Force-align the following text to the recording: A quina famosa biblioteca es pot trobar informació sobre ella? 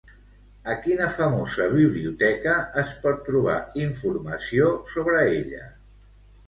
A 0.71 0.75
quina 0.85 1.09
famosa 1.17 1.67
biblioteca 1.75 2.57
es 2.85 2.97
pot 3.05 3.23
trobar 3.29 3.61
informació 3.87 4.73
sobre 4.97 5.25
ella? 5.39 5.67